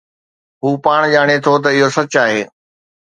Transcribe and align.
هو 0.63 0.69
پاڻ 0.83 0.99
ڄاڻي 1.13 1.37
ٿو 1.45 1.53
ته 1.63 1.69
اهو 1.77 1.87
سچ 1.97 2.13
آهي 2.23 2.41